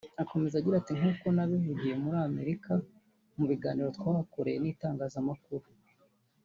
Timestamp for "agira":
0.57-0.75